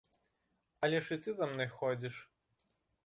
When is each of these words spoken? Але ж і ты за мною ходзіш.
Але 0.87 1.01
ж 1.07 1.17
і 1.17 1.21
ты 1.27 1.35
за 1.41 1.45
мною 1.51 1.67
ходзіш. 1.77 2.15